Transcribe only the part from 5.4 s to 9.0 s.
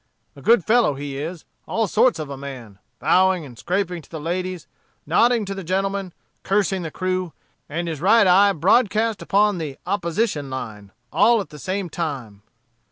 to the gentlemen, cursing the crew, and his right eye broad